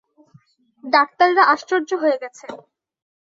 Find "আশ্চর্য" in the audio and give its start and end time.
1.53-1.89